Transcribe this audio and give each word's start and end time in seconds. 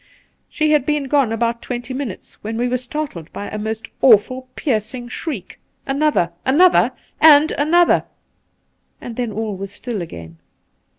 She 0.49 0.71
had 0.71 0.83
been 0.87 1.03
gone 1.03 1.31
about 1.31 1.61
twenty 1.61 1.93
minutes 1.93 2.33
when 2.41 2.57
we 2.57 2.67
were 2.67 2.79
startled 2.79 3.31
by 3.31 3.49
a 3.51 3.59
most 3.59 3.87
awful 4.01 4.47
piercing 4.55 5.09
shriek— 5.09 5.59
another, 5.85 6.31
another, 6.43 6.93
and 7.19 7.51
another 7.51 8.05
and 8.99 9.15
then 9.15 9.31
all 9.31 9.55
was 9.55 9.71
still 9.71 10.01
again. 10.01 10.39